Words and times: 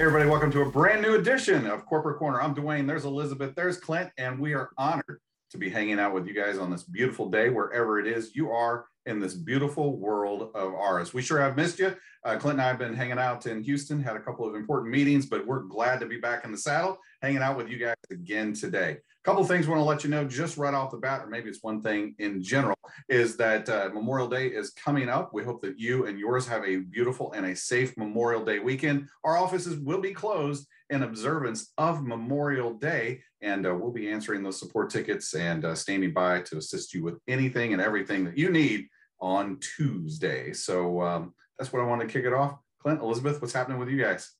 Hey, 0.00 0.06
everybody, 0.06 0.30
welcome 0.30 0.50
to 0.52 0.62
a 0.62 0.70
brand 0.70 1.02
new 1.02 1.14
edition 1.16 1.66
of 1.66 1.84
Corporate 1.84 2.18
Corner. 2.18 2.40
I'm 2.40 2.54
Dwayne, 2.54 2.86
there's 2.86 3.04
Elizabeth, 3.04 3.54
there's 3.54 3.76
Clint, 3.76 4.08
and 4.16 4.40
we 4.40 4.54
are 4.54 4.70
honored 4.78 5.20
to 5.50 5.58
be 5.58 5.68
hanging 5.68 6.00
out 6.00 6.14
with 6.14 6.26
you 6.26 6.32
guys 6.32 6.56
on 6.56 6.70
this 6.70 6.84
beautiful 6.84 7.28
day, 7.28 7.50
wherever 7.50 8.00
it 8.00 8.06
is 8.06 8.34
you 8.34 8.50
are 8.50 8.86
in 9.06 9.18
this 9.18 9.34
beautiful 9.34 9.96
world 9.96 10.50
of 10.54 10.74
ours. 10.74 11.14
We 11.14 11.22
sure 11.22 11.40
have 11.40 11.56
missed 11.56 11.78
you. 11.78 11.94
Uh, 12.24 12.36
Clint 12.36 12.58
and 12.58 12.62
I 12.62 12.68
have 12.68 12.78
been 12.78 12.94
hanging 12.94 13.18
out 13.18 13.46
in 13.46 13.62
Houston, 13.62 14.02
had 14.02 14.16
a 14.16 14.20
couple 14.20 14.46
of 14.46 14.54
important 14.54 14.92
meetings, 14.92 15.26
but 15.26 15.46
we're 15.46 15.62
glad 15.62 16.00
to 16.00 16.06
be 16.06 16.18
back 16.18 16.44
in 16.44 16.52
the 16.52 16.58
saddle, 16.58 16.98
hanging 17.22 17.42
out 17.42 17.56
with 17.56 17.68
you 17.68 17.78
guys 17.78 17.94
again 18.10 18.52
today. 18.52 18.98
A 18.98 19.24
couple 19.24 19.42
of 19.42 19.48
things 19.48 19.66
I 19.66 19.70
want 19.70 19.80
to 19.80 19.84
let 19.84 20.04
you 20.04 20.10
know 20.10 20.24
just 20.24 20.56
right 20.56 20.74
off 20.74 20.90
the 20.90 20.98
bat, 20.98 21.22
or 21.22 21.28
maybe 21.28 21.48
it's 21.48 21.62
one 21.62 21.82
thing 21.82 22.14
in 22.18 22.42
general, 22.42 22.76
is 23.08 23.36
that 23.38 23.68
uh, 23.68 23.90
Memorial 23.92 24.28
Day 24.28 24.48
is 24.48 24.70
coming 24.70 25.08
up. 25.08 25.32
We 25.32 25.44
hope 25.44 25.62
that 25.62 25.78
you 25.78 26.06
and 26.06 26.18
yours 26.18 26.46
have 26.46 26.64
a 26.64 26.76
beautiful 26.76 27.32
and 27.32 27.46
a 27.46 27.56
safe 27.56 27.96
Memorial 27.96 28.44
Day 28.44 28.58
weekend. 28.58 29.08
Our 29.24 29.36
offices 29.36 29.78
will 29.78 30.00
be 30.00 30.12
closed 30.12 30.66
in 30.90 31.02
observance 31.02 31.72
of 31.78 32.02
Memorial 32.02 32.74
Day, 32.74 33.22
and 33.42 33.66
uh, 33.66 33.74
we'll 33.74 33.92
be 33.92 34.10
answering 34.10 34.42
those 34.42 34.58
support 34.58 34.90
tickets 34.90 35.34
and 35.34 35.64
uh, 35.64 35.74
standing 35.74 36.12
by 36.12 36.40
to 36.42 36.58
assist 36.58 36.92
you 36.94 37.02
with 37.02 37.18
anything 37.28 37.72
and 37.72 37.80
everything 37.80 38.24
that 38.24 38.36
you 38.36 38.50
need 38.50 38.86
on 39.20 39.58
Tuesday. 39.76 40.52
So 40.52 41.00
um, 41.02 41.34
that's 41.58 41.72
what 41.72 41.82
I 41.82 41.86
want 41.86 42.00
to 42.02 42.06
kick 42.06 42.24
it 42.24 42.32
off. 42.32 42.58
Clint, 42.82 43.00
Elizabeth, 43.00 43.40
what's 43.40 43.52
happening 43.52 43.78
with 43.78 43.88
you 43.88 44.02
guys? 44.02 44.32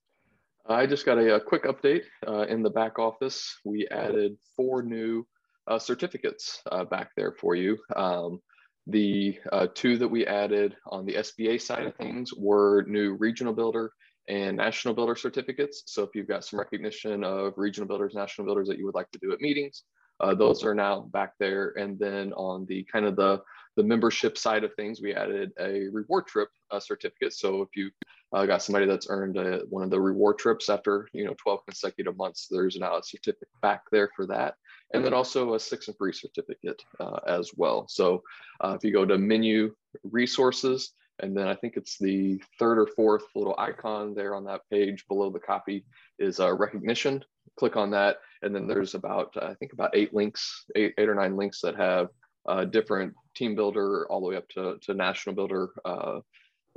I 0.66 0.86
just 0.86 1.06
got 1.06 1.18
a, 1.18 1.36
a 1.36 1.40
quick 1.40 1.64
update 1.64 2.04
uh, 2.26 2.42
in 2.42 2.62
the 2.62 2.70
back 2.70 2.98
office. 2.98 3.59
We 3.64 3.88
added 3.88 4.36
four 4.56 4.82
new 4.82 5.26
uh, 5.66 5.78
certificates 5.78 6.62
uh, 6.70 6.84
back 6.84 7.10
there 7.16 7.32
for 7.32 7.54
you. 7.54 7.78
Um, 7.96 8.40
the 8.87 9.38
uh, 9.52 9.68
two 9.74 9.98
that 9.98 10.09
we 10.09 10.26
added 10.26 10.76
on 10.87 11.06
the 11.06 11.14
SBA 11.14 11.60
side 11.60 11.87
of 11.87 11.95
things 11.96 12.32
were 12.35 12.85
new 12.88 13.14
regional 13.14 13.52
builder 13.52 13.92
and 14.30 14.56
national 14.56 14.95
builder 14.95 15.16
certificates. 15.16 15.82
So 15.86 16.04
if 16.04 16.10
you've 16.14 16.28
got 16.28 16.45
some 16.45 16.60
recognition 16.60 17.24
of 17.24 17.54
regional 17.56 17.88
builders, 17.88 18.14
national 18.14 18.46
builders 18.46 18.68
that 18.68 18.78
you 18.78 18.86
would 18.86 18.95
like 18.95 19.10
to 19.10 19.18
do 19.18 19.32
at 19.32 19.40
meetings, 19.40 19.82
uh, 20.20 20.34
those 20.34 20.64
are 20.64 20.74
now 20.74 21.00
back 21.00 21.32
there. 21.40 21.74
And 21.76 21.98
then 21.98 22.32
on 22.34 22.64
the 22.66 22.84
kind 22.84 23.06
of 23.06 23.16
the 23.16 23.42
the 23.76 23.82
membership 23.82 24.36
side 24.36 24.62
of 24.64 24.74
things, 24.74 25.01
we 25.01 25.14
added 25.14 25.52
a 25.58 25.88
reward 25.92 26.26
trip 26.26 26.48
uh, 26.70 26.80
certificate. 26.80 27.32
So 27.32 27.62
if 27.62 27.68
you 27.74 27.90
uh, 28.32 28.45
got 28.45 28.62
somebody 28.62 28.84
that's 28.84 29.06
earned 29.08 29.36
a, 29.36 29.62
one 29.68 29.82
of 29.82 29.90
the 29.90 30.01
reward 30.01 30.38
trips 30.38 30.68
after 30.68 31.08
you 31.12 31.24
know 31.24 31.34
12 31.42 31.60
consecutive 31.66 32.16
months, 32.16 32.46
there's 32.51 32.76
now 32.76 32.98
a 32.98 33.02
certificate 33.02 33.48
back 33.62 33.82
there 33.90 34.10
for 34.14 34.26
that, 34.26 34.54
and 34.95 35.04
then 35.04 35.14
also 35.14 35.54
a 35.54 35.60
six 35.60 35.88
and 35.88 35.96
free 35.96 36.12
certificate 36.12 36.80
uh, 37.01 37.18
as 37.26 37.51
well. 37.56 37.86
So 37.88 38.23
uh, 38.60 38.76
if 38.76 38.84
you 38.84 38.92
go 38.92 39.04
to 39.04 39.18
menu 39.18 39.74
resources, 40.04 40.92
and 41.23 41.37
then 41.37 41.46
I 41.46 41.54
think 41.54 41.76
it's 41.76 41.99
the 41.99 42.40
third 42.59 42.79
or 42.79 42.87
fourth 42.87 43.24
little 43.35 43.54
icon 43.59 44.15
there 44.15 44.35
on 44.35 44.45
that 44.45 44.63
page 44.71 45.07
below 45.09 45.30
the 45.30 45.40
copy 45.40 45.85
is 46.18 46.40
uh, 46.40 46.52
recognition. 46.54 47.24
Click 47.59 47.76
on 47.76 47.90
that, 47.90 48.18
and 48.43 48.54
then 48.54 48.66
there's 48.66 48.95
about 48.95 49.37
I 49.41 49.54
think 49.54 49.73
about 49.73 49.95
eight 49.95 50.15
links, 50.15 50.65
eight, 50.76 50.95
eight 50.98 51.09
or 51.09 51.15
nine 51.15 51.37
links 51.37 51.60
that 51.63 51.76
have 51.76 52.09
uh, 52.48 52.65
different 52.65 53.15
team 53.35 53.54
builder 53.54 54.07
all 54.10 54.21
the 54.21 54.29
way 54.29 54.37
up 54.37 54.48
to, 54.51 54.79
to 54.82 54.95
national 54.95 55.35
builder 55.35 55.71
uh, 55.85 56.21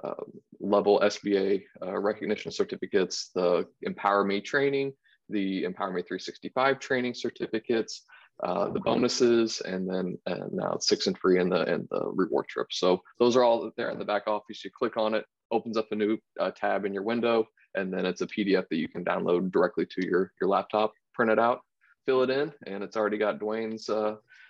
uh, 0.04 0.14
level 0.60 1.00
SBA 1.04 1.64
uh, 1.86 1.98
recognition 1.98 2.52
certificates, 2.52 3.30
the 3.36 3.66
Empower 3.84 4.24
Me 4.24 4.42
training, 4.42 4.94
the 5.30 5.64
Empower 5.64 5.92
Me 5.92 6.02
365 6.02 6.80
training 6.80 7.14
certificates, 7.14 8.04
uh, 8.42 8.70
the 8.70 8.80
bonuses, 8.80 9.62
and 9.62 9.88
then 9.90 10.18
and 10.26 10.52
now 10.52 10.74
it's 10.74 10.88
six 10.88 11.08
and 11.08 11.18
free 11.18 11.40
and 11.40 11.52
the 11.52 11.62
and 11.72 11.88
the 11.92 12.12
reward 12.14 12.48
trip. 12.48 12.68
So 12.72 13.02
those 13.20 13.36
are 13.36 13.44
all 13.44 13.72
there 13.78 13.90
in 13.90 14.00
the 14.00 14.06
back 14.06 14.28
office. 14.28 14.64
You 14.64 14.72
click 14.72 14.98
on 14.98 15.14
it, 15.14 15.26
opens 15.52 15.78
up 15.78 15.88
a 15.92 15.96
new 15.96 16.18
uh, 16.40 16.52
tab 16.52 16.86
in 16.86 16.94
your 16.94 17.04
window, 17.04 17.48
and 17.76 17.94
then 17.94 18.06
it's 18.06 18.22
a 18.22 18.28
PDF 18.28 18.68
that 18.70 18.78
you 18.78 18.88
can 18.88 19.06
download 19.06 19.52
directly 19.52 19.86
to 19.86 20.06
your 20.06 20.32
your 20.42 20.50
laptop, 20.50 20.94
print 21.14 21.32
it 21.32 21.40
out, 21.40 21.62
fill 22.06 22.24
it 22.24 22.30
in, 22.30 22.52
and 22.66 22.84
it's 22.84 22.98
already 22.98 23.18
got 23.18 23.40
Dwayne's 23.40 23.90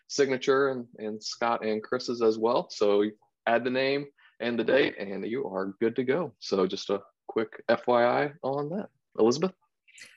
signature 0.08 0.70
and, 0.70 0.86
and 0.98 1.22
Scott 1.22 1.66
and 1.66 1.84
Chris's 1.84 2.22
as 2.22 2.38
well. 2.38 2.70
So 2.70 3.04
add 3.48 3.64
the 3.64 3.70
name 3.70 4.06
and 4.40 4.58
the 4.58 4.64
date 4.64 4.96
and 5.00 5.26
you 5.26 5.46
are 5.48 5.74
good 5.80 5.96
to 5.96 6.04
go. 6.04 6.34
So 6.40 6.68
just 6.68 6.90
a 6.90 7.02
quick 7.28 7.64
FYI 7.70 8.34
on 8.44 8.70
that. 8.70 8.90
Elizabeth? 9.20 9.54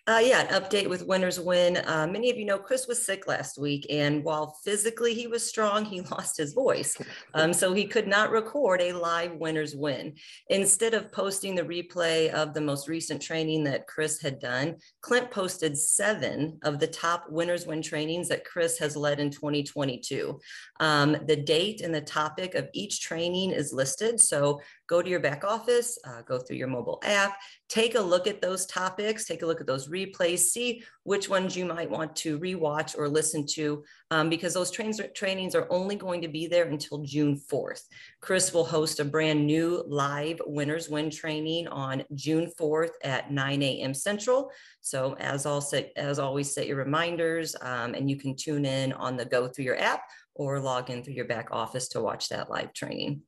Uh, 0.08 0.20
yeah, 0.22 0.42
an 0.42 0.62
update 0.62 0.88
with 0.88 1.04
Winners 1.04 1.40
Win. 1.40 1.78
Uh, 1.78 2.06
many 2.08 2.30
of 2.30 2.36
you 2.36 2.44
know 2.44 2.58
Chris 2.58 2.86
was 2.86 3.04
sick 3.04 3.26
last 3.26 3.58
week, 3.58 3.84
and 3.90 4.22
while 4.22 4.56
physically 4.62 5.14
he 5.14 5.26
was 5.26 5.44
strong, 5.44 5.84
he 5.84 6.00
lost 6.12 6.36
his 6.36 6.52
voice. 6.52 6.96
Um, 7.34 7.52
so 7.52 7.72
he 7.72 7.86
could 7.86 8.06
not 8.06 8.30
record 8.30 8.80
a 8.80 8.92
live 8.92 9.34
Winners 9.34 9.74
Win. 9.74 10.14
Instead 10.48 10.94
of 10.94 11.10
posting 11.10 11.56
the 11.56 11.64
replay 11.64 12.30
of 12.30 12.54
the 12.54 12.60
most 12.60 12.86
recent 12.86 13.20
training 13.20 13.64
that 13.64 13.88
Chris 13.88 14.22
had 14.22 14.38
done, 14.38 14.76
Clint 15.00 15.28
posted 15.32 15.76
seven 15.76 16.60
of 16.62 16.78
the 16.78 16.86
top 16.86 17.24
Winners 17.28 17.66
Win 17.66 17.82
trainings 17.82 18.28
that 18.28 18.44
Chris 18.44 18.78
has 18.78 18.96
led 18.96 19.18
in 19.18 19.30
2022. 19.30 20.38
Um, 20.78 21.16
the 21.26 21.34
date 21.34 21.80
and 21.80 21.92
the 21.92 22.00
topic 22.00 22.54
of 22.54 22.68
each 22.74 23.00
training 23.00 23.50
is 23.50 23.72
listed. 23.72 24.20
So 24.20 24.60
go 24.88 25.02
to 25.02 25.10
your 25.10 25.18
back 25.18 25.42
office, 25.42 25.98
uh, 26.04 26.22
go 26.22 26.38
through 26.38 26.58
your 26.58 26.68
mobile 26.68 27.00
app, 27.02 27.36
take 27.68 27.96
a 27.96 28.00
look 28.00 28.28
at 28.28 28.40
those 28.40 28.66
topics, 28.66 29.24
take 29.24 29.42
a 29.42 29.46
look 29.46 29.60
at 29.60 29.66
those 29.66 29.88
replays, 29.96 30.40
see 30.40 30.82
which 31.04 31.28
ones 31.28 31.56
you 31.56 31.64
might 31.64 31.90
want 31.90 32.14
to 32.16 32.38
rewatch 32.38 32.96
or 32.98 33.08
listen 33.08 33.46
to, 33.46 33.84
um, 34.10 34.28
because 34.28 34.54
those 34.54 34.70
trains, 34.70 35.00
trainings 35.14 35.54
are 35.54 35.66
only 35.70 35.96
going 35.96 36.20
to 36.22 36.28
be 36.28 36.46
there 36.46 36.66
until 36.66 37.02
June 37.02 37.40
4th. 37.50 37.82
Chris 38.20 38.52
will 38.52 38.64
host 38.64 39.00
a 39.00 39.04
brand 39.04 39.46
new 39.46 39.84
live 39.86 40.40
Winners 40.46 40.88
Win 40.88 41.10
training 41.10 41.68
on 41.68 42.02
June 42.14 42.50
4th 42.60 42.90
at 43.04 43.30
9 43.30 43.62
a.m. 43.62 43.94
Central. 43.94 44.50
So 44.80 45.14
as, 45.14 45.46
all 45.46 45.60
set, 45.60 45.92
as 45.96 46.18
always, 46.18 46.52
set 46.52 46.66
your 46.66 46.76
reminders 46.76 47.56
um, 47.60 47.94
and 47.94 48.10
you 48.10 48.16
can 48.16 48.36
tune 48.36 48.64
in 48.64 48.92
on 48.92 49.16
the 49.16 49.24
go 49.24 49.48
through 49.48 49.64
your 49.64 49.80
app 49.80 50.02
or 50.34 50.60
log 50.60 50.90
in 50.90 51.02
through 51.02 51.14
your 51.14 51.24
back 51.24 51.48
office 51.50 51.88
to 51.88 52.00
watch 52.00 52.28
that 52.28 52.50
live 52.50 52.72
training. 52.72 53.22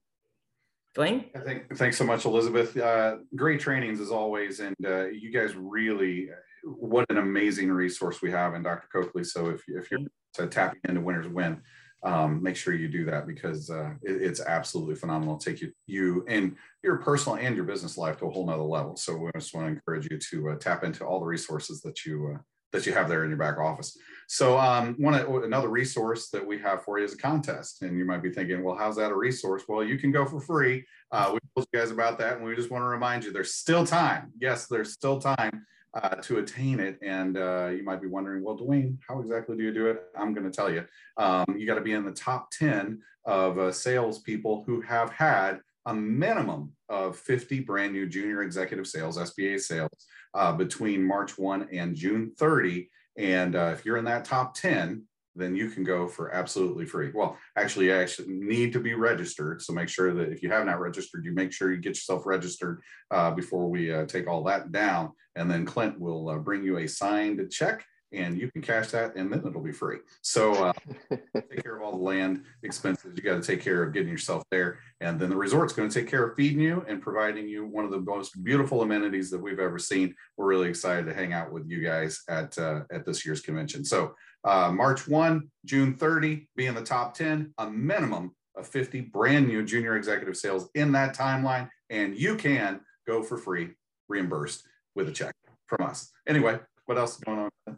Dwayne? 0.97 1.27
I 1.37 1.41
think, 1.41 1.77
thanks 1.77 1.97
so 1.97 2.05
much, 2.05 2.25
Elizabeth. 2.25 2.77
Uh, 2.77 3.19
great 3.37 3.61
trainings 3.61 4.01
as 4.01 4.11
always. 4.11 4.61
And 4.61 4.77
uh, 4.85 5.07
you 5.07 5.31
guys 5.31 5.55
really, 5.55 6.29
what 6.77 7.07
an 7.11 7.19
amazing 7.19 7.71
resource 7.71 8.23
we 8.23 8.31
have 8.31 8.55
in 8.55 8.63
Dr. 8.63 8.89
Coakley. 8.93 9.25
So 9.25 9.49
if, 9.49 9.63
if 9.69 9.91
you're 9.91 10.47
tapping 10.49 10.81
into 10.85 11.01
Winners 11.01 11.29
Win, 11.29 11.63
um, 12.05 12.43
make 12.43 12.57
sure 12.57 12.75
you 12.75 12.89
do 12.89 13.05
that 13.07 13.27
because 13.27 13.71
uh, 13.71 13.91
it, 14.03 14.23
it's 14.23 14.41
absolutely 14.41 14.95
phenomenal. 14.95 15.35
It'll 15.35 15.53
take 15.53 15.61
you, 15.61 15.73
you 15.87 16.25
and 16.29 16.57
your 16.83 16.99
personal 16.99 17.39
and 17.39 17.57
your 17.57 17.65
business 17.65 17.99
life 17.99 18.19
to 18.19 18.27
a 18.27 18.31
whole 18.31 18.47
nother 18.47 18.63
level. 18.63 18.97
So 18.97 19.17
we 19.17 19.31
just 19.35 19.55
want 19.55 19.67
to 19.67 19.73
encourage 19.73 20.09
you 20.11 20.19
to 20.19 20.51
uh, 20.51 20.57
tap 20.57 20.85
into 20.85 21.05
all 21.05 21.21
the 21.21 21.27
resources 21.27 21.81
that 21.83 22.05
you 22.05 22.35
uh, 22.37 22.39
that 22.71 22.85
you 22.85 22.93
have 22.93 23.09
there 23.09 23.25
in 23.25 23.31
your 23.31 23.39
back 23.39 23.57
office. 23.59 23.97
So 24.29 24.59
um, 24.59 24.95
one 24.99 25.15
another 25.15 25.69
resource 25.69 26.29
that 26.31 26.47
we 26.47 26.59
have 26.59 26.85
for 26.85 26.99
you 26.99 27.05
is 27.07 27.15
a 27.15 27.17
contest, 27.17 27.81
and 27.81 27.97
you 27.97 28.05
might 28.05 28.23
be 28.23 28.31
thinking, 28.31 28.63
well, 28.63 28.77
how's 28.77 28.97
that 28.97 29.11
a 29.11 29.17
resource? 29.17 29.63
Well, 29.67 29.83
you 29.83 29.99
can 29.99 30.13
go 30.13 30.27
for 30.27 30.39
free. 30.39 30.85
Uh, 31.11 31.31
we 31.33 31.39
told 31.57 31.67
you 31.73 31.81
guys 31.81 31.91
about 31.91 32.19
that, 32.19 32.37
and 32.37 32.45
we 32.45 32.55
just 32.55 32.71
want 32.71 32.83
to 32.83 32.89
remind 32.89 33.25
you 33.25 33.33
there's 33.33 33.55
still 33.55 33.87
time. 33.87 34.33
Yes, 34.39 34.67
there's 34.67 34.93
still 34.93 35.19
time 35.19 35.65
uh, 35.95 36.17
to 36.17 36.39
attain 36.39 36.81
it. 36.81 36.99
And 37.03 37.37
uh, 37.37 37.71
you 37.75 37.83
might 37.83 38.01
be 38.01 38.09
wondering, 38.09 38.45
well, 38.45 38.59
Dwayne, 38.59 38.99
how 39.07 39.21
exactly 39.21 39.57
do 39.57 39.63
you 39.63 39.73
do 39.73 39.87
it? 39.87 40.03
I'm 40.17 40.35
going 40.35 40.51
to 40.51 40.55
tell 40.55 40.73
you. 40.73 40.85
Um, 41.17 41.57
you 41.57 41.67
got 41.67 41.77
to 41.77 41.81
be 41.81 41.93
in 41.93 42.05
the 42.05 42.13
top 42.13 42.51
10 42.53 43.01
of 43.25 43.59
uh, 43.59 43.73
salespeople 43.73 44.65
who 44.67 44.81
have 44.83 45.11
had 45.11 45.61
a 45.87 45.95
minimum 45.95 46.73
of 46.89 47.17
50 47.17 47.61
brand 47.61 47.93
new 47.93 48.07
junior 48.07 48.43
executive 48.43 48.87
sales, 48.87 49.19
SBA 49.19 49.61
sales, 49.61 50.07
uh, 50.35 50.53
between 50.53 51.03
March 51.03 51.39
1 51.39 51.69
and 51.73 51.97
June 51.97 52.33
30. 52.39 52.91
And 53.17 53.57
uh, 53.57 53.71
if 53.73 53.85
you're 53.85 53.97
in 53.97 54.05
that 54.05 54.25
top 54.25 54.55
10, 54.55 55.05
then 55.39 55.55
you 55.55 55.71
can 55.71 55.85
go 55.85 56.07
for 56.07 56.33
absolutely 56.35 56.85
free. 56.85 57.11
Well, 57.15 57.37
actually, 57.57 57.87
you 57.87 57.95
actually 57.95 58.29
need 58.29 58.73
to 58.73 58.81
be 58.81 58.95
registered. 58.95 59.63
So 59.63 59.73
make 59.73 59.89
sure 59.89 60.13
that 60.15 60.31
if 60.31 60.43
you 60.43 60.51
have 60.51 60.67
not 60.67 60.81
registered, 60.81 61.25
you 61.25 61.33
make 61.33 61.53
sure 61.53 61.73
you 61.73 61.79
get 61.79 61.91
yourself 61.91 62.27
registered 62.27 62.83
uh, 63.11 63.31
before 63.31 63.69
we 63.69 63.93
uh, 63.93 64.07
take 64.07 64.27
all 64.27 64.43
that 64.45 64.73
down. 64.73 65.13
And 65.37 65.51
then 65.51 65.65
Clint 65.65 65.99
will 65.99 66.29
uh, 66.29 66.39
bring 66.39 66.65
you 66.65 66.79
a 66.79 66.89
signed 66.89 67.41
check 67.51 67.85
and 68.13 68.39
you 68.39 68.51
can 68.51 68.63
cash 68.63 68.89
that 68.89 69.15
and 69.17 69.31
then 69.31 69.41
it'll 69.47 69.63
be 69.63 69.73
free. 69.73 69.99
So 70.23 70.53
uh, 70.55 70.73
take 71.11 71.63
care 71.63 71.77
of 71.77 71.83
all 71.83 71.93
the 71.93 72.03
land 72.03 72.45
expenses. 72.63 73.13
You 73.15 73.23
got 73.23 73.43
to 73.43 73.47
take 73.47 73.63
care 73.63 73.83
of 73.83 73.93
getting 73.93 74.09
yourself 74.09 74.43
there. 74.51 74.79
And 75.01 75.21
then 75.21 75.31
the 75.31 75.37
resort's 75.37 75.73
going 75.73 75.89
to 75.89 76.01
take 76.01 76.09
care 76.09 76.27
of 76.27 76.37
feeding 76.37 76.61
you 76.61 76.85
and 76.89 77.03
providing 77.03 77.49
you 77.49 77.67
one 77.67 77.85
of 77.85 77.91
the 77.91 78.01
most 78.01 78.43
beautiful 78.43 78.83
amenities 78.83 79.31
that 79.31 79.41
we've 79.41 79.59
ever 79.59 79.79
seen. 79.79 80.15
We're 80.37 80.47
really 80.47 80.69
excited 80.69 81.07
to 81.07 81.15
hang 81.15 81.33
out 81.33 81.53
with 81.53 81.69
you 81.69 81.83
guys 81.83 82.23
at, 82.29 82.57
uh, 82.59 82.83
at 82.91 83.05
this 83.05 83.27
year's 83.27 83.41
convention. 83.41 83.85
So 83.85 84.15
uh, 84.45 84.71
March 84.73 85.07
1, 85.09 85.49
June 85.65 85.95
30, 85.95 86.49
be 86.57 86.67
in 86.67 86.75
the 86.75 86.83
top 86.83 87.15
10, 87.15 87.53
a 87.59 87.71
minimum 87.71 88.35
of 88.57 88.67
50 88.67 89.03
brand 89.03 89.47
new 89.47 89.65
junior 89.65 89.97
executive 89.97 90.37
sales 90.37 90.69
in 90.75 90.93
that 90.93 91.17
timeline. 91.17 91.69
And 91.91 92.19
you 92.19 92.37
can 92.37 92.81
go 93.07 93.23
for 93.23 93.39
free, 93.39 93.71
reimbursed 94.09 94.65
with 94.95 95.09
a 95.09 95.13
check 95.13 95.35
from 95.67 95.87
us. 95.87 96.11
Anyway, 96.27 96.59
what 96.87 96.99
else 96.99 97.17
is 97.17 97.21
going 97.21 97.39
on? 97.39 97.77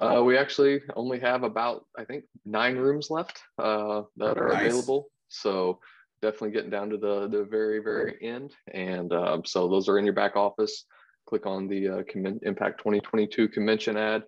Uh, 0.00 0.22
we 0.22 0.36
actually 0.36 0.82
only 0.94 1.18
have 1.18 1.42
about, 1.42 1.86
I 1.98 2.04
think, 2.04 2.24
nine 2.44 2.76
rooms 2.76 3.10
left 3.10 3.40
uh, 3.58 4.02
that 4.18 4.36
are 4.36 4.48
nice. 4.48 4.66
available. 4.66 5.08
So 5.28 5.80
definitely 6.20 6.50
getting 6.50 6.70
down 6.70 6.90
to 6.90 6.96
the 6.96 7.28
the 7.28 7.44
very 7.44 7.78
very 7.78 8.16
end. 8.22 8.52
And 8.72 9.12
um, 9.12 9.44
so 9.44 9.68
those 9.68 9.88
are 9.88 9.98
in 9.98 10.04
your 10.04 10.14
back 10.14 10.36
office. 10.36 10.84
click 11.26 11.46
on 11.46 11.66
the 11.66 11.88
uh, 11.88 12.02
Impact 12.42 12.78
2022 12.78 13.48
convention 13.48 13.96
ad, 13.96 14.24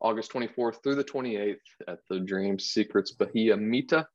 August 0.00 0.32
24th 0.32 0.82
through 0.82 0.94
the 0.94 1.04
28th 1.04 1.56
at 1.86 1.98
the 2.08 2.20
Dream 2.20 2.58
Secrets 2.58 3.12
Bahia 3.12 3.56
Mita. 3.56 4.06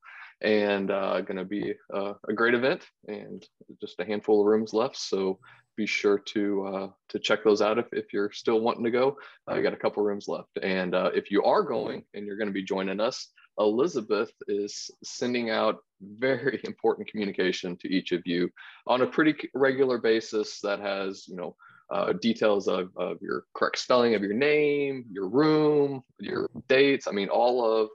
And 0.42 0.92
uh, 0.92 1.22
going 1.22 1.38
to 1.38 1.46
be 1.46 1.74
uh, 1.94 2.14
a 2.28 2.34
great 2.34 2.54
event 2.54 2.86
and 3.08 3.46
just 3.80 4.00
a 4.00 4.06
handful 4.06 4.42
of 4.42 4.48
rooms 4.48 4.74
left. 4.74 4.98
So 4.98 5.40
be 5.76 5.86
sure 5.86 6.20
to 6.20 6.66
uh, 6.68 6.88
to 7.10 7.20
check 7.20 7.44
those 7.44 7.62
out 7.62 7.80
if, 7.80 7.88
if 7.94 8.14
you're 8.14 8.32
still 8.32 8.60
wanting 8.60 8.84
to 8.84 8.92
go. 8.92 9.18
I 9.48 9.58
uh, 9.58 9.62
got 9.62 9.74
a 9.74 9.78
couple 9.78 10.04
rooms 10.04 10.28
left. 10.28 10.58
And 10.62 10.94
uh, 10.94 11.12
if 11.14 11.32
you 11.32 11.44
are 11.44 11.64
going 11.64 12.04
and 12.14 12.26
you're 12.26 12.38
going 12.38 12.48
to 12.48 12.54
be 12.54 12.64
joining 12.64 13.00
us, 13.00 13.30
Elizabeth 13.60 14.32
is 14.48 14.90
sending 15.04 15.50
out 15.50 15.80
very 16.02 16.60
important 16.66 17.08
communication 17.08 17.78
to 17.78 17.88
each 17.88 18.12
of 18.12 18.26
you 18.26 18.50
on 18.88 19.02
a 19.02 19.08
pretty 19.08 19.50
regular 19.54 19.98
basis 19.98 20.60
that 20.62 20.80
has, 20.80 21.28
you 21.28 21.36
know, 21.36 21.56
uh, 21.92 22.14
details 22.14 22.68
of, 22.68 22.90
of 22.96 23.22
your 23.22 23.46
correct 23.54 23.78
spelling 23.78 24.16
of 24.16 24.24
your 24.24 24.34
name, 24.34 25.06
your 25.12 25.28
room, 25.28 26.04
your 26.20 26.50
dates. 26.68 27.08
I 27.08 27.12
mean, 27.12 27.30
all 27.30 27.64
of 27.64 27.90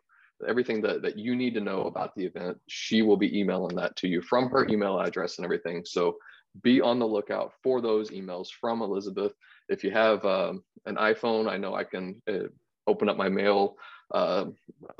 everything 0.47 0.81
that, 0.83 1.03
that 1.03 1.19
you 1.19 1.35
need 1.35 1.55
to 1.55 1.61
know 1.61 1.83
about 1.83 2.15
the 2.15 2.25
event. 2.25 2.59
She 2.69 3.03
will 3.03 3.17
be 3.17 3.39
emailing 3.39 3.75
that 3.77 3.97
to 3.97 4.09
you 4.09 4.23
from 4.23 4.51
her 4.51 4.69
email 4.69 5.01
address 5.01 5.39
and 5.39 5.45
everything. 5.45 5.85
So 5.85 6.17
be 6.63 6.81
on 6.81 6.99
the 6.99 7.07
lookout 7.07 7.53
for 7.63 7.81
those 7.81 8.11
emails 8.11 8.49
from 8.61 8.83
Elizabeth. 8.83 9.33
If 9.69 9.83
you 9.83 9.91
have 9.91 10.25
um, 10.25 10.63
an 10.87 10.97
iPhone, 10.97 11.49
I 11.49 11.57
know 11.57 11.75
I 11.75 11.85
can 11.85 12.23
uh, 12.29 12.49
open 12.87 13.09
up 13.09 13.17
my 13.17 13.29
mail 13.29 13.77
uh, 14.13 14.47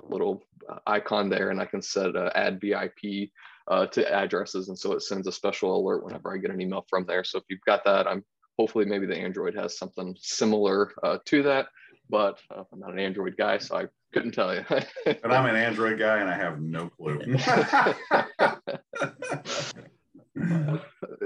little 0.03 0.43
icon 0.87 1.29
there 1.29 1.51
and 1.51 1.61
I 1.61 1.65
can 1.65 1.83
set 1.83 2.17
uh, 2.17 2.31
add 2.35 2.61
VIP 2.61 3.31
uh, 3.69 3.87
to 3.87 4.13
addresses. 4.13 4.69
And 4.69 4.79
so 4.79 4.93
it 4.93 5.03
sends 5.03 5.27
a 5.27 5.33
special 5.33 5.77
alert 5.77 6.05
whenever 6.05 6.33
I 6.33 6.39
get 6.39 6.51
an 6.51 6.61
email 6.61 6.85
from 6.89 7.05
there. 7.07 7.25
So 7.25 7.39
if 7.39 7.45
you've 7.49 7.65
got 7.67 7.85
that, 7.85 8.07
I'm 8.07 8.25
hopefully 8.59 8.85
maybe 8.85 9.07
the 9.07 9.17
Android 9.17 9.55
has 9.55 9.79
something 9.79 10.17
similar 10.21 10.93
uh, 11.03 11.19
to 11.27 11.43
that, 11.45 11.69
but 12.11 12.41
uh, 12.55 12.65
I'm 12.73 12.81
not 12.81 12.93
an 12.93 12.99
Android 12.99 13.37
guy, 13.37 13.59
so 13.59 13.77
I 13.77 13.87
couldn't 14.13 14.33
tell 14.33 14.55
you. 14.55 14.65
but 15.05 15.33
I'm 15.33 15.47
an 15.47 15.57
Android 15.57 15.99
guy 15.99 16.19
and 16.19 16.29
I 16.29 16.37
have 16.37 16.61
no 16.61 16.89
clue. 16.89 17.21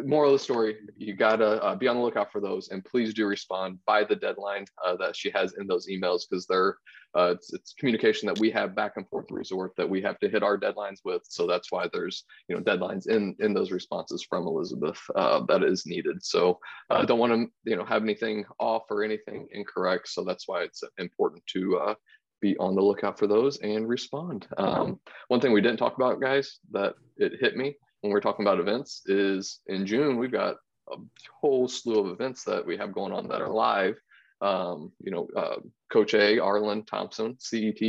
moral 0.04 0.32
of 0.32 0.38
the 0.38 0.42
story 0.42 0.76
you 0.96 1.14
gotta 1.14 1.62
uh, 1.62 1.74
be 1.74 1.88
on 1.88 1.96
the 1.96 2.02
lookout 2.02 2.30
for 2.32 2.40
those 2.40 2.68
and 2.68 2.84
please 2.84 3.14
do 3.14 3.26
respond 3.26 3.78
by 3.86 4.04
the 4.04 4.16
deadline 4.16 4.64
uh, 4.84 4.96
that 4.96 5.16
she 5.16 5.30
has 5.30 5.54
in 5.58 5.66
those 5.66 5.86
emails 5.88 6.22
because 6.28 6.46
they're 6.46 6.76
uh, 7.14 7.32
it's, 7.34 7.52
it's, 7.52 7.74
communication 7.74 8.26
that 8.26 8.38
we 8.38 8.50
have 8.50 8.74
back 8.74 8.92
and 8.96 9.06
forth 9.08 9.26
resort 9.30 9.72
that 9.76 9.88
we 9.88 10.00
have 10.00 10.18
to 10.18 10.30
hit 10.30 10.42
our 10.42 10.56
deadlines 10.56 11.00
with. 11.04 11.20
So 11.28 11.46
that's 11.46 11.70
why 11.70 11.86
there's 11.92 12.24
you 12.48 12.56
know 12.56 12.62
deadlines 12.62 13.06
in 13.06 13.36
in 13.40 13.52
those 13.52 13.70
responses 13.70 14.22
from 14.22 14.46
elizabeth 14.46 14.98
uh, 15.14 15.44
that 15.46 15.62
is 15.62 15.84
needed. 15.86 16.24
So 16.24 16.58
i 16.90 16.94
uh, 16.94 17.04
don't 17.04 17.18
want 17.18 17.32
to 17.32 17.70
you 17.70 17.76
know 17.76 17.84
have 17.84 18.02
anything 18.02 18.44
off 18.58 18.84
or 18.90 19.04
anything 19.04 19.46
incorrect. 19.52 20.08
So 20.08 20.24
that's 20.24 20.48
why 20.48 20.62
it's 20.62 20.82
important 20.98 21.42
to 21.48 21.76
uh, 21.78 21.94
be 22.40 22.56
on 22.58 22.74
the 22.74 22.82
lookout 22.82 23.18
for 23.18 23.26
those 23.26 23.58
and 23.58 23.88
respond. 23.88 24.46
Um, 24.56 24.98
one 25.28 25.40
thing 25.40 25.52
we 25.52 25.60
didn't 25.60 25.78
talk 25.78 25.96
about 25.96 26.20
guys 26.20 26.58
that 26.72 26.94
it 27.16 27.32
hit 27.40 27.56
me 27.56 27.76
when 28.02 28.12
we're 28.12 28.20
talking 28.20 28.44
about 28.44 28.60
events 28.60 29.02
is 29.06 29.60
in 29.66 29.86
June, 29.86 30.18
we've 30.18 30.32
got 30.32 30.56
a 30.90 30.96
whole 31.40 31.68
slew 31.68 32.00
of 32.00 32.10
events 32.10 32.44
that 32.44 32.66
we 32.66 32.76
have 32.76 32.92
going 32.92 33.12
on 33.12 33.28
that 33.28 33.40
are 33.40 33.48
live. 33.48 33.94
Um, 34.40 34.92
you 35.00 35.12
know, 35.12 35.28
uh, 35.36 35.60
Coach 35.90 36.14
A, 36.14 36.40
Arlen 36.40 36.84
Thompson, 36.84 37.36
CET, 37.38 37.80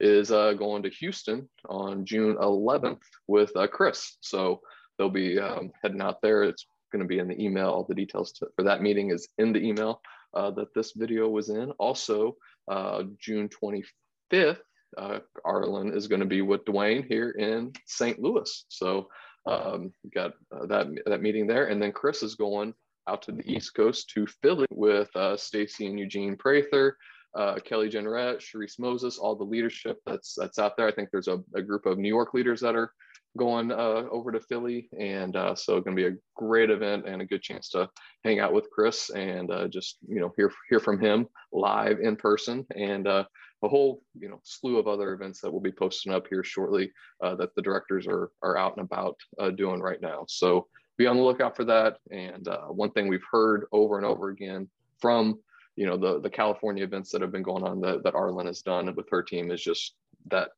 is 0.00 0.32
uh, 0.32 0.54
going 0.54 0.82
to 0.82 0.88
Houston 0.88 1.46
on 1.68 2.06
June 2.06 2.36
11th 2.36 3.02
with 3.28 3.54
uh, 3.54 3.66
Chris. 3.66 4.16
So 4.20 4.62
they'll 4.96 5.10
be 5.10 5.38
um, 5.38 5.70
heading 5.82 6.00
out 6.00 6.22
there. 6.22 6.42
It's 6.42 6.64
going 6.90 7.02
to 7.02 7.08
be 7.08 7.18
in 7.18 7.28
the 7.28 7.40
email. 7.40 7.68
All 7.68 7.84
the 7.84 7.94
details 7.94 8.32
to, 8.32 8.48
for 8.56 8.62
that 8.62 8.80
meeting 8.80 9.10
is 9.10 9.28
in 9.36 9.52
the 9.52 9.62
email 9.62 10.00
uh, 10.32 10.50
that 10.52 10.72
this 10.74 10.92
video 10.92 11.28
was 11.28 11.50
in. 11.50 11.70
Also, 11.72 12.36
uh, 12.66 13.02
June 13.18 13.50
25th, 13.50 14.56
uh, 14.96 15.18
Arlen 15.44 15.92
is 15.94 16.08
going 16.08 16.20
to 16.20 16.26
be 16.26 16.40
with 16.40 16.64
Dwayne 16.64 17.04
here 17.06 17.30
in 17.32 17.74
St. 17.84 18.18
Louis. 18.18 18.64
So 18.68 19.08
um, 19.46 19.92
got 20.14 20.32
uh, 20.54 20.66
that 20.66 20.86
that 21.06 21.22
meeting 21.22 21.46
there, 21.46 21.66
and 21.66 21.82
then 21.82 21.92
Chris 21.92 22.22
is 22.22 22.34
going 22.34 22.74
out 23.08 23.22
to 23.22 23.32
the 23.32 23.50
East 23.50 23.74
Coast 23.74 24.10
to 24.10 24.26
Philly 24.26 24.66
with 24.70 25.14
uh, 25.16 25.36
Stacy 25.36 25.86
and 25.86 25.98
Eugene 25.98 26.36
Prather, 26.36 26.96
uh, 27.34 27.56
Kelly 27.64 27.88
Jenrette, 27.88 28.38
Sharice 28.38 28.78
Moses, 28.78 29.18
all 29.18 29.34
the 29.34 29.44
leadership 29.44 29.98
that's 30.06 30.34
that's 30.36 30.58
out 30.58 30.76
there. 30.76 30.86
I 30.86 30.92
think 30.92 31.10
there's 31.10 31.28
a, 31.28 31.42
a 31.54 31.62
group 31.62 31.86
of 31.86 31.98
New 31.98 32.08
York 32.08 32.34
leaders 32.34 32.60
that 32.60 32.76
are 32.76 32.92
going 33.38 33.70
uh, 33.70 34.04
over 34.10 34.32
to 34.32 34.40
Philly, 34.40 34.88
and 34.98 35.36
uh, 35.36 35.54
so 35.54 35.80
going 35.80 35.96
to 35.96 36.02
be 36.02 36.08
a 36.08 36.18
great 36.34 36.70
event 36.70 37.06
and 37.06 37.22
a 37.22 37.26
good 37.26 37.42
chance 37.42 37.68
to 37.70 37.88
hang 38.24 38.40
out 38.40 38.52
with 38.52 38.70
Chris 38.70 39.10
and 39.10 39.50
uh, 39.50 39.68
just 39.68 39.98
you 40.08 40.20
know 40.20 40.32
hear 40.36 40.52
hear 40.68 40.80
from 40.80 41.00
him 41.00 41.26
live 41.52 42.00
in 42.00 42.16
person 42.16 42.66
and 42.74 43.06
uh, 43.06 43.24
a 43.62 43.68
whole 43.68 44.02
you 44.18 44.28
know 44.28 44.40
slew 44.42 44.78
of 44.78 44.88
other 44.88 45.12
events 45.12 45.40
that 45.40 45.50
we'll 45.50 45.60
be 45.60 45.72
posting 45.72 46.12
up 46.12 46.26
here 46.28 46.42
shortly 46.42 46.90
uh, 47.22 47.34
that 47.36 47.54
the 47.54 47.62
directors 47.62 48.06
are 48.06 48.30
are 48.42 48.56
out 48.56 48.76
and 48.76 48.84
about 48.84 49.16
uh, 49.38 49.50
doing 49.50 49.80
right 49.80 50.00
now. 50.00 50.24
So 50.28 50.66
be 50.98 51.06
on 51.06 51.16
the 51.16 51.22
lookout 51.22 51.56
for 51.56 51.64
that. 51.64 51.96
And 52.10 52.48
one 52.68 52.90
thing 52.90 53.08
we've 53.08 53.20
heard 53.30 53.64
over 53.72 53.96
and 53.96 54.06
over 54.06 54.30
again 54.30 54.68
from 54.98 55.38
you 55.76 55.86
know 55.86 55.96
the 55.96 56.20
the 56.20 56.30
California 56.30 56.84
events 56.84 57.10
that 57.12 57.22
have 57.22 57.32
been 57.32 57.42
going 57.42 57.64
on 57.64 57.80
that 57.80 58.02
that 58.02 58.14
Arlen 58.14 58.46
has 58.46 58.60
done 58.60 58.92
with 58.94 59.08
her 59.10 59.22
team 59.22 59.50
is 59.50 59.62
just 59.62 59.94
that 60.30 60.50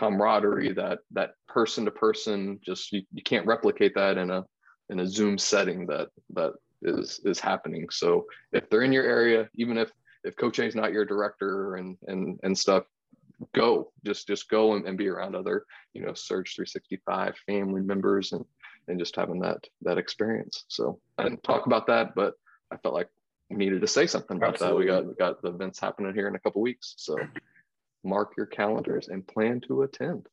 camaraderie, 0.00 0.72
that 0.72 1.00
that 1.12 1.34
person 1.46 1.84
to 1.84 1.90
person. 1.90 2.58
Just 2.64 2.90
you, 2.92 3.02
you 3.12 3.22
can't 3.22 3.46
replicate 3.46 3.94
that 3.94 4.16
in 4.16 4.30
a 4.30 4.44
in 4.88 5.00
a 5.00 5.06
Zoom 5.06 5.36
setting 5.36 5.86
that 5.86 6.08
that 6.30 6.52
is 6.82 7.20
is 7.24 7.38
happening. 7.38 7.88
So 7.90 8.24
if 8.52 8.68
they're 8.70 8.82
in 8.82 8.92
your 8.92 9.04
area, 9.04 9.48
even 9.54 9.76
if 9.76 9.92
if 10.24 10.36
Coach 10.36 10.58
A 10.58 10.64
is 10.64 10.74
not 10.74 10.92
your 10.92 11.04
director 11.04 11.76
and 11.76 11.98
and 12.06 12.40
and 12.42 12.56
stuff, 12.56 12.84
go 13.54 13.92
just 14.04 14.26
just 14.26 14.48
go 14.48 14.74
and, 14.74 14.86
and 14.86 14.96
be 14.96 15.08
around 15.08 15.36
other 15.36 15.64
you 15.92 16.02
know 16.02 16.14
Surge 16.14 16.54
365 16.54 17.36
family 17.46 17.82
members 17.82 18.32
and 18.32 18.44
and 18.88 18.98
just 18.98 19.14
having 19.16 19.40
that 19.40 19.62
that 19.82 19.98
experience. 19.98 20.64
So 20.68 20.98
I 21.18 21.24
didn't 21.24 21.42
talk 21.42 21.66
about 21.66 21.86
that, 21.88 22.14
but 22.14 22.34
I 22.70 22.78
felt 22.78 22.94
like 22.94 23.08
we 23.50 23.56
needed 23.56 23.82
to 23.82 23.86
say 23.86 24.06
something 24.06 24.38
about 24.38 24.54
Absolutely. 24.54 24.86
that. 24.86 25.04
We 25.04 25.04
got 25.04 25.08
we 25.08 25.14
got 25.14 25.42
the 25.42 25.48
events 25.50 25.78
happening 25.78 26.14
here 26.14 26.28
in 26.28 26.36
a 26.36 26.40
couple 26.40 26.62
weeks, 26.62 26.94
so 26.96 27.16
mark 28.04 28.32
your 28.36 28.46
calendars 28.46 29.08
and 29.08 29.26
plan 29.26 29.60
to 29.68 29.82
attend. 29.82 30.26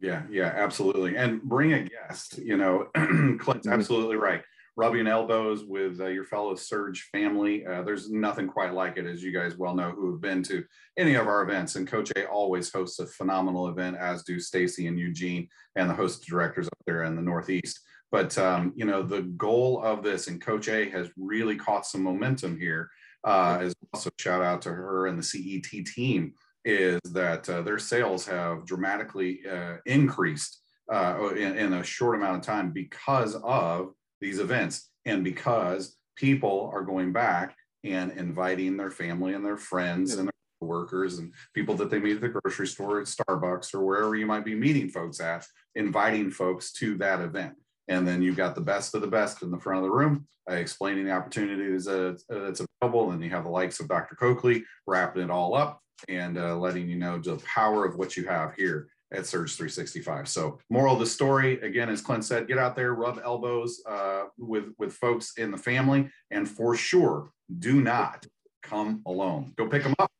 Yeah, 0.00 0.22
yeah, 0.30 0.52
absolutely, 0.54 1.16
and 1.16 1.42
bring 1.42 1.72
a 1.72 1.82
guest. 1.82 2.38
You 2.38 2.56
know, 2.56 2.88
Clint's 2.94 3.66
mm-hmm. 3.66 3.72
absolutely 3.72 4.16
right 4.16 4.42
rubbing 4.76 5.06
elbows 5.06 5.64
with 5.64 6.00
uh, 6.00 6.06
your 6.06 6.24
fellow 6.24 6.54
Surge 6.54 7.08
family. 7.10 7.66
Uh, 7.66 7.82
there's 7.82 8.10
nothing 8.10 8.46
quite 8.46 8.74
like 8.74 8.98
it, 8.98 9.06
as 9.06 9.22
you 9.22 9.32
guys 9.32 9.56
well 9.56 9.74
know 9.74 9.90
who 9.90 10.12
have 10.12 10.20
been 10.20 10.42
to 10.44 10.64
any 10.98 11.14
of 11.14 11.26
our 11.26 11.42
events. 11.42 11.76
And 11.76 11.88
Coach 11.88 12.12
A 12.14 12.26
always 12.26 12.70
hosts 12.70 12.98
a 12.98 13.06
phenomenal 13.06 13.68
event, 13.68 13.96
as 13.96 14.22
do 14.22 14.38
Stacy 14.38 14.86
and 14.86 14.98
Eugene 14.98 15.48
and 15.76 15.88
the 15.88 15.94
host 15.94 16.26
directors 16.26 16.66
up 16.66 16.78
there 16.86 17.04
in 17.04 17.16
the 17.16 17.22
Northeast. 17.22 17.80
But 18.12 18.36
um, 18.38 18.72
you 18.76 18.84
know, 18.84 19.02
the 19.02 19.22
goal 19.22 19.82
of 19.82 20.02
this, 20.02 20.28
and 20.28 20.40
Coach 20.40 20.68
A 20.68 20.90
has 20.90 21.10
really 21.16 21.56
caught 21.56 21.86
some 21.86 22.02
momentum 22.02 22.58
here. 22.58 22.90
Uh, 23.24 23.58
is 23.62 23.74
also 23.92 24.10
shout 24.18 24.42
out 24.42 24.62
to 24.62 24.72
her 24.72 25.08
and 25.08 25.18
the 25.18 25.22
CET 25.22 25.84
team. 25.86 26.34
Is 26.68 27.00
that 27.12 27.48
uh, 27.48 27.62
their 27.62 27.78
sales 27.78 28.26
have 28.26 28.66
dramatically 28.66 29.40
uh, 29.48 29.76
increased 29.86 30.60
uh, 30.92 31.30
in, 31.36 31.56
in 31.56 31.72
a 31.74 31.84
short 31.84 32.16
amount 32.16 32.38
of 32.38 32.42
time 32.42 32.72
because 32.72 33.36
of 33.36 33.92
these 34.20 34.40
events. 34.40 34.90
And 35.04 35.22
because 35.22 35.96
people 36.16 36.68
are 36.74 36.82
going 36.82 37.12
back 37.12 37.56
and 37.84 38.10
inviting 38.12 38.76
their 38.76 38.90
family 38.90 39.34
and 39.34 39.44
their 39.44 39.56
friends 39.56 40.14
and 40.14 40.26
their 40.26 40.32
workers 40.60 41.18
and 41.18 41.32
people 41.54 41.76
that 41.76 41.90
they 41.90 42.00
meet 42.00 42.16
at 42.16 42.20
the 42.20 42.28
grocery 42.30 42.66
store, 42.66 43.00
at 43.00 43.06
Starbucks, 43.06 43.72
or 43.72 43.84
wherever 43.84 44.16
you 44.16 44.26
might 44.26 44.44
be 44.44 44.56
meeting 44.56 44.88
folks 44.88 45.20
at, 45.20 45.46
inviting 45.76 46.30
folks 46.30 46.72
to 46.72 46.96
that 46.98 47.20
event. 47.20 47.54
And 47.88 48.06
then 48.06 48.22
you've 48.22 48.36
got 48.36 48.54
the 48.54 48.60
best 48.60 48.94
of 48.94 49.00
the 49.00 49.06
best 49.06 49.42
in 49.42 49.50
the 49.50 49.58
front 49.58 49.78
of 49.78 49.84
the 49.84 49.96
room, 49.96 50.26
uh, 50.50 50.54
explaining 50.54 51.04
the 51.04 51.12
opportunities 51.12 51.84
that 51.84 52.20
that's 52.28 52.62
available. 52.82 53.12
And 53.12 53.22
you 53.22 53.30
have 53.30 53.44
the 53.44 53.50
likes 53.50 53.80
of 53.80 53.88
Dr. 53.88 54.16
Coakley 54.16 54.64
wrapping 54.86 55.22
it 55.22 55.30
all 55.30 55.54
up 55.54 55.80
and 56.08 56.38
uh, 56.38 56.56
letting 56.56 56.88
you 56.88 56.96
know 56.96 57.18
the 57.18 57.36
power 57.36 57.84
of 57.84 57.96
what 57.96 58.16
you 58.16 58.26
have 58.26 58.54
here 58.54 58.88
at 59.12 59.26
Surge 59.26 59.54
365. 59.54 60.28
So, 60.28 60.58
moral 60.68 60.94
of 60.94 61.00
the 61.00 61.06
story 61.06 61.60
again, 61.60 61.88
as 61.88 62.02
Clint 62.02 62.24
said, 62.24 62.48
get 62.48 62.58
out 62.58 62.74
there, 62.76 62.94
rub 62.94 63.20
elbows 63.24 63.82
uh, 63.88 64.24
with 64.38 64.72
with 64.78 64.92
folks 64.92 65.34
in 65.36 65.50
the 65.50 65.58
family, 65.58 66.10
and 66.30 66.48
for 66.48 66.76
sure, 66.76 67.30
do 67.58 67.80
not 67.80 68.26
come 68.62 69.02
alone. 69.06 69.52
Go 69.56 69.68
pick 69.68 69.82
them 69.82 69.94
up, 69.98 70.10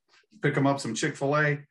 pick 0.41 0.55
them 0.55 0.67
up 0.67 0.81
some 0.81 0.95
Chick 0.95 1.17
Fil 1.17 1.37
A, 1.37 1.45
head 1.45 1.67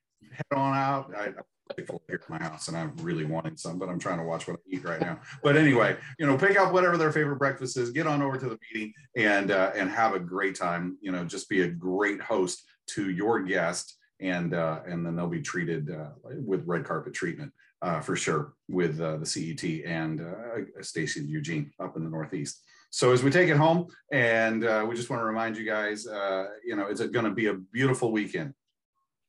on 0.53 0.75
out. 0.75 1.13
I, 1.15 1.29
Here 1.75 2.21
at 2.21 2.29
my 2.29 2.37
house, 2.37 2.67
and 2.67 2.77
I'm 2.77 2.95
really 2.97 3.25
wanting 3.25 3.57
some, 3.57 3.79
but 3.79 3.89
I'm 3.89 3.97
trying 3.97 4.19
to 4.19 4.23
watch 4.23 4.47
what 4.47 4.57
I 4.57 4.59
eat 4.69 4.83
right 4.83 5.01
now. 5.01 5.19
But 5.43 5.57
anyway, 5.57 5.97
you 6.19 6.27
know, 6.27 6.37
pick 6.37 6.59
up 6.59 6.71
whatever 6.71 6.95
their 6.95 7.11
favorite 7.11 7.37
breakfast 7.37 7.75
is, 7.77 7.89
get 7.89 8.05
on 8.05 8.21
over 8.21 8.37
to 8.37 8.49
the 8.49 8.59
meeting, 8.71 8.93
and 9.17 9.49
uh, 9.49 9.71
and 9.75 9.89
have 9.89 10.13
a 10.13 10.19
great 10.19 10.55
time. 10.55 10.97
You 11.01 11.11
know, 11.11 11.25
just 11.25 11.49
be 11.49 11.61
a 11.61 11.67
great 11.67 12.21
host 12.21 12.63
to 12.89 13.09
your 13.09 13.41
guest 13.41 13.97
and 14.19 14.53
uh, 14.53 14.79
and 14.87 15.05
then 15.05 15.15
they'll 15.15 15.27
be 15.27 15.41
treated 15.41 15.91
uh, 15.91 16.09
with 16.23 16.65
red 16.65 16.85
carpet 16.85 17.13
treatment 17.13 17.51
uh, 17.81 17.99
for 17.99 18.15
sure 18.15 18.53
with 18.67 18.99
uh, 19.01 19.17
the 19.17 19.25
CET 19.25 19.63
and 19.85 20.21
uh, 20.21 20.81
Stacy 20.81 21.19
and 21.19 21.29
Eugene 21.29 21.71
up 21.79 21.97
in 21.97 22.03
the 22.03 22.09
Northeast. 22.09 22.61
So 22.91 23.11
as 23.11 23.23
we 23.23 23.31
take 23.31 23.49
it 23.49 23.57
home, 23.57 23.87
and 24.11 24.63
uh, 24.63 24.85
we 24.87 24.95
just 24.95 25.09
want 25.09 25.21
to 25.21 25.25
remind 25.25 25.57
you 25.57 25.65
guys, 25.65 26.07
uh, 26.07 26.45
you 26.63 26.77
know, 26.77 26.87
it's 26.87 27.01
going 27.01 27.25
to 27.25 27.31
be 27.31 27.47
a 27.47 27.53
beautiful 27.53 28.11
weekend 28.11 28.53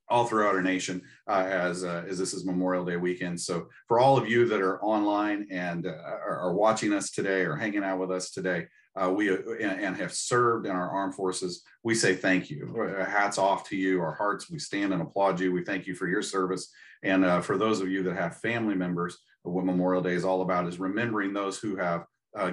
all 0.08 0.26
throughout 0.26 0.54
our 0.54 0.62
nation 0.62 1.02
uh, 1.28 1.44
as 1.48 1.84
uh, 1.84 2.04
as 2.08 2.18
this 2.18 2.32
is 2.32 2.44
Memorial 2.44 2.84
Day 2.84 2.96
weekend. 2.96 3.40
So 3.40 3.68
for 3.88 3.98
all 3.98 4.16
of 4.16 4.28
you 4.28 4.46
that 4.48 4.60
are 4.60 4.82
online 4.82 5.46
and 5.50 5.86
uh, 5.86 5.90
are, 5.90 6.54
watching 6.54 6.92
us 6.92 7.10
today 7.10 7.42
or 7.42 7.56
hanging 7.56 7.84
out 7.84 7.98
with 7.98 8.10
us 8.10 8.30
today, 8.30 8.66
uh, 8.94 9.10
we 9.10 9.30
uh, 9.30 9.38
and, 9.60 9.80
and, 9.80 9.96
have 9.96 10.12
served 10.12 10.66
in 10.66 10.72
our 10.72 10.88
armed 10.88 11.14
forces, 11.14 11.62
we 11.82 11.94
say 11.94 12.14
thank 12.14 12.50
you. 12.50 12.96
Uh, 12.98 13.04
hats 13.04 13.38
off 13.38 13.68
to 13.68 13.76
you. 13.76 14.00
Our 14.00 14.14
hearts, 14.14 14.50
we 14.50 14.58
stand 14.58 14.92
and 14.92 15.02
applaud 15.02 15.40
you. 15.40 15.52
We 15.52 15.64
thank 15.64 15.86
you 15.86 15.94
for 15.94 16.06
your 16.06 16.22
service. 16.22 16.72
And 17.02 17.44
for 17.44 17.58
those 17.58 17.80
of 17.80 17.88
you 17.88 18.02
that 18.04 18.16
have 18.16 18.38
family 18.38 18.74
members, 18.74 19.18
what 19.42 19.64
Memorial 19.64 20.02
Day 20.02 20.14
is 20.14 20.24
all 20.24 20.42
about 20.42 20.66
is 20.66 20.80
remembering 20.80 21.32
those 21.32 21.58
who 21.58 21.76
have 21.76 22.06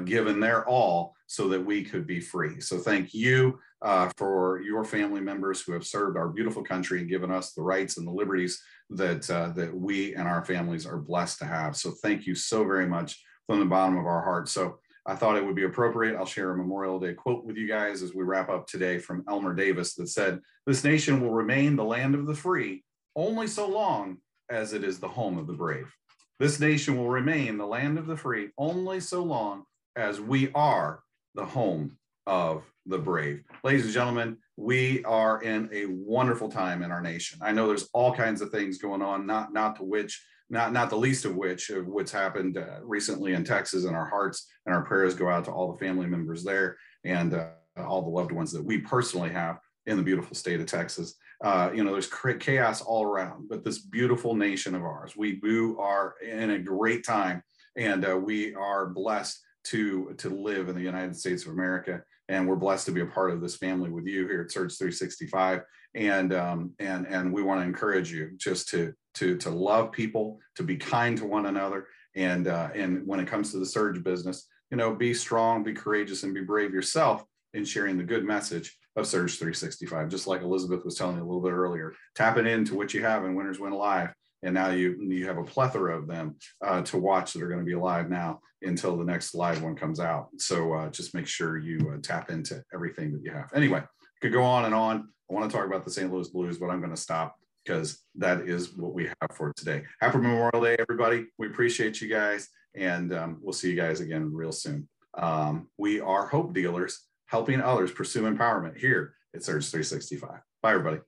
given 0.05 0.39
their 0.39 0.67
all 0.67 1.15
so 1.27 1.48
that 1.48 1.65
we 1.65 1.83
could 1.83 2.05
be 2.05 2.19
free. 2.19 2.60
So 2.60 2.77
thank 2.77 3.13
you 3.13 3.57
uh, 3.84 4.10
for 4.18 4.62
your 4.62 4.86
family 4.86 5.20
members 5.20 5.62
who 5.62 5.74
have 5.74 5.86
served 5.86 6.18
our 6.18 6.30
beautiful 6.30 6.63
country 6.63 7.00
and 7.00 7.10
given 7.10 7.30
us 7.30 7.52
the 7.52 7.62
rights 7.62 7.98
and 7.98 8.08
the 8.08 8.12
liberties 8.12 8.62
that 8.90 9.30
uh, 9.30 9.50
that 9.50 9.75
we 9.75 10.16
and 10.16 10.28
our 10.28 10.44
families 10.44 10.86
are 10.86 10.98
blessed 10.98 11.40
to 11.40 11.46
have. 11.46 11.75
So 11.75 11.92
thank 12.02 12.25
you 12.25 12.34
so 12.34 12.63
very 12.63 12.88
much 12.88 13.22
from 13.46 13.60
the 13.60 13.66
bottom 13.66 13.98
of 13.98 14.06
our 14.06 14.24
hearts. 14.24 14.54
So 14.54 14.80
I 15.06 15.16
thought 15.16 15.36
it 15.36 15.46
would 15.46 15.56
be 15.56 15.66
appropriate. 15.66 16.16
I'll 16.16 16.25
share 16.25 16.52
a 16.52 16.58
Memorial 16.58 16.98
Day 16.98 17.13
quote 17.13 17.44
with 17.44 17.58
you 17.58 17.68
guys 17.68 18.02
as 18.02 18.13
we 18.13 18.24
wrap 18.24 18.50
up 18.50 18.68
today 18.68 19.00
from 19.00 19.25
Elmer 19.28 19.54
Davis 19.54 19.96
that 19.96 20.08
said, 20.08 20.40
"This 20.66 20.86
nation 20.86 21.20
will 21.20 21.34
remain 21.34 21.75
the 21.75 21.84
land 21.84 22.16
of 22.16 22.25
the 22.25 22.36
free 22.36 22.86
only 23.18 23.48
so 23.48 23.68
long 23.68 24.20
as 24.50 24.72
it 24.72 24.86
is 24.86 25.00
the 25.00 25.10
home 25.10 25.38
of 25.38 25.46
the 25.46 25.54
brave." 25.54 25.94
This 26.40 26.60
nation 26.60 26.98
will 26.98 27.10
remain 27.10 27.58
the 27.58 27.68
land 27.68 27.98
of 27.98 28.08
the 28.08 28.18
free 28.18 28.52
only 28.58 29.02
so 29.02 29.24
long 29.24 29.66
as 29.96 30.22
we 30.22 30.52
are 30.54 31.04
the 31.36 31.46
home 31.46 31.98
of 32.27 32.63
the 32.86 32.98
brave. 32.98 33.44
Ladies 33.63 33.86
and 33.86 33.94
gentlemen, 33.94 34.38
we 34.58 35.03
are 35.03 35.42
in 35.42 35.70
a 35.72 35.86
wonderful 35.86 36.50
time 36.50 36.84
in 36.84 36.92
our 36.92 37.01
nation. 37.01 37.39
I 37.42 37.51
know 37.51 37.68
there's 37.68 37.89
all 37.94 38.13
kinds 38.13 38.42
of 38.42 38.50
things 38.50 38.77
going 38.77 39.01
on, 39.01 39.25
not 39.25 39.53
not 39.53 39.77
to 39.77 39.84
which 39.84 40.24
not 40.50 40.72
not 40.72 40.89
the 40.89 40.98
least 40.98 41.25
of 41.25 41.36
which 41.36 41.70
of 41.70 41.88
what's 41.88 42.12
happened 42.12 42.58
uh, 42.58 42.80
recently 42.84 43.34
in 43.34 43.44
Texas 43.44 43.86
and 43.86 43.96
our 43.96 44.06
hearts 44.06 44.48
and 44.65 44.75
our 44.75 44.84
prayers 44.84 45.15
go 45.15 45.30
out 45.30 45.46
to 45.46 45.51
all 45.51 45.72
the 45.72 45.80
family 45.80 46.08
members 46.08 46.44
there 46.44 46.77
and 47.03 47.34
uh, 47.34 47.48
all 47.77 48.01
the 48.01 48.10
loved 48.10 48.32
ones 48.32 48.51
that 48.51 48.63
we 48.63 48.77
personally 48.77 49.30
have 49.30 49.60
in 49.86 49.98
the 49.98 50.03
beautiful 50.03 50.36
state 50.36 50.60
of 50.60 50.65
Texas. 50.65 51.15
Uh, 51.44 51.70
you 51.74 51.84
know, 51.84 51.92
there's 51.92 52.10
chaos 52.39 52.82
all 52.82 53.03
around, 53.03 53.50
but 53.50 53.65
this 53.65 53.80
beautiful 53.80 54.34
nation 54.34 54.75
of 54.75 54.84
ours, 54.84 55.13
we, 55.18 55.39
we 55.44 55.75
are 55.77 56.15
in 56.25 56.51
a 56.51 56.60
great 56.60 57.03
time 57.03 57.44
and 57.75 58.08
uh, 58.08 58.15
we 58.15 58.53
are 58.56 58.88
blessed 58.88 59.42
to 59.65 60.13
to 60.18 60.30
live 60.30 60.70
in 60.70 60.75
the 60.75 60.82
United 60.82 61.15
States 61.15 61.46
of 61.46 61.53
America, 61.53 62.03
and 62.30 62.48
we're 62.48 62.56
blessed 62.56 62.86
to 62.86 62.92
be 62.92 63.01
a 63.01 63.06
part 63.06 63.32
of 63.32 63.42
this 63.42 63.56
family 63.56 63.89
with 63.89 64.06
you 64.06 64.27
here 64.27 64.42
at 64.42 64.51
Surge 64.51 64.77
365. 64.77 65.62
And 65.96 66.34
um, 66.34 66.72
and 66.80 67.06
and 67.08 67.32
we 67.32 67.44
want 67.44 67.62
to 67.62 67.68
encourage 67.68 68.12
you 68.12 68.32
just 68.38 68.70
to 68.70 68.94
to 69.15 69.38
to 69.38 69.50
love 69.51 69.92
people, 69.92 70.39
to 70.56 70.63
be 70.63 70.75
kind 70.75 71.18
to 71.20 71.25
one 71.25 71.46
another, 71.46 71.88
and 72.15 72.48
uh, 72.48 72.70
and 72.74 73.06
when 73.06 73.20
it 73.20 73.27
comes 73.27 73.51
to 73.51 73.60
the 73.60 73.65
surge 73.65 74.03
business, 74.03 74.48
you 74.72 74.77
know, 74.77 74.96
be 74.96 75.13
strong, 75.13 75.63
be 75.63 75.74
courageous, 75.74 76.24
and 76.24 76.34
be 76.34 76.42
brave 76.42 76.74
yourself 76.74 77.24
in 77.53 77.63
sharing 77.63 77.98
the 77.98 78.03
good 78.03 78.25
message 78.25 78.75
of 78.96 79.06
Surge 79.06 79.38
365. 79.38 80.10
Just 80.10 80.25
like 80.25 80.42
Elizabeth 80.42 80.84
was 80.84 80.96
telling 80.96 81.18
you 81.18 81.22
a 81.22 81.25
little 81.25 81.44
bit 81.44 81.51
earlier, 81.51 81.94
tapping 82.15 82.48
into 82.48 82.75
what 82.75 82.94
you 82.94 83.03
have 83.03 83.24
in 83.24 83.36
Winners 83.36 83.60
Win 83.60 83.74
Alive 83.74 84.10
and 84.44 84.54
now 84.54 84.70
you 84.70 84.98
you 85.02 85.26
have 85.26 85.38
a 85.38 85.44
plethora 85.44 85.98
of 85.98 86.08
them 86.08 86.36
uh, 86.64 86.82
to 86.84 86.98
watch 86.98 87.34
that 87.34 87.42
are 87.42 87.48
going 87.48 87.60
to 87.60 87.66
be 87.66 87.76
live 87.76 88.10
now 88.10 88.40
until 88.62 88.98
the 88.98 89.04
next 89.04 89.34
live 89.34 89.62
one 89.64 89.76
comes 89.76 90.00
out. 90.00 90.30
So 90.38 90.74
uh, 90.74 90.90
just 90.90 91.16
make 91.16 91.28
sure 91.28 91.58
you 91.58 91.92
uh, 91.94 91.98
tap 92.02 92.30
into 92.30 92.62
everything 92.74 93.12
that 93.14 93.24
you 93.24 93.32
have. 93.32 93.50
Anyway, 93.54 93.84
could 94.22 94.34
go 94.34 94.44
on 94.44 94.66
and 94.66 94.76
on. 94.76 95.10
I 95.30 95.34
want 95.34 95.50
to 95.50 95.56
talk 95.56 95.66
about 95.66 95.84
the 95.84 95.92
St. 95.92 96.12
Louis 96.12 96.30
Blues, 96.30 96.58
but 96.58 96.68
I'm 96.70 96.80
going 96.80 96.92
to 96.92 96.98
stop 96.98 97.36
because 97.66 98.04
that 98.16 98.42
is 98.42 98.76
what 98.76 98.94
we 98.94 99.06
have 99.06 99.36
for 99.36 99.54
today. 99.54 99.84
Happy 100.02 100.18
Memorial 100.18 100.62
Day, 100.62 100.76
everybody. 100.80 101.26
We 101.38 101.48
appreciate 101.48 102.02
you 102.02 102.10
guys, 102.10 102.50
and 102.76 103.14
um, 103.14 103.40
we'll 103.42 103.54
see 103.54 103.70
you 103.70 103.76
guys 103.76 104.02
again 104.02 104.34
real 104.34 104.52
soon. 104.52 104.88
Um, 105.18 105.68
we 105.78 106.00
are 106.00 106.28
hope 106.28 106.54
dealers 106.54 107.08
helping 107.28 107.62
others 107.62 107.92
pursue 107.92 108.24
empowerment 108.24 108.78
here 108.78 109.16
at 109.34 109.44
Surge 109.44 109.70
365. 109.70 110.30
Bye, 110.62 110.72
everybody. 110.72 111.02